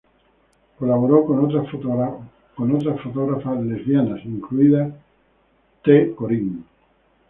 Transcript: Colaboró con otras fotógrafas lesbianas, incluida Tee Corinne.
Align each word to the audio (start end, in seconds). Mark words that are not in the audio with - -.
Colaboró 0.79 1.25
con 1.27 1.45
otras 1.45 1.69
fotógrafas 3.03 3.61
lesbianas, 3.63 4.25
incluida 4.25 4.91
Tee 5.83 6.15
Corinne. 6.15 6.63